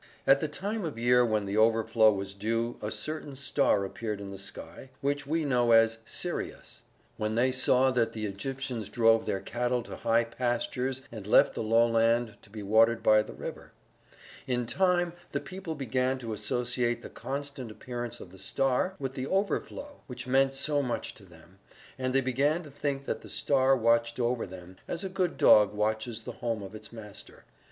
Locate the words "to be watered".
12.41-13.03